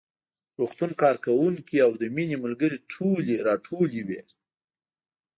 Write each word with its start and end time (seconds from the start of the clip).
روغتون 0.59 0.91
کارکوونکي 1.01 1.77
او 1.85 1.91
د 2.01 2.03
مينې 2.15 2.37
ملګرې 2.45 2.77
ټولې 2.93 3.35
راټولې 3.47 4.01
وې 4.07 4.21